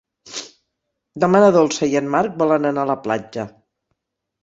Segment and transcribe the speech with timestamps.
[1.25, 3.49] Demà na Dolça i en Marc volen anar a la platja.